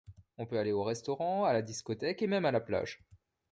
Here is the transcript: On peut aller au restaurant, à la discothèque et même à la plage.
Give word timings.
On 0.39 0.47
peut 0.47 0.57
aller 0.57 0.71
au 0.71 0.83
restaurant, 0.83 1.45
à 1.45 1.53
la 1.53 1.61
discothèque 1.61 2.23
et 2.23 2.27
même 2.27 2.45
à 2.45 2.51
la 2.51 2.59
plage. 2.59 3.03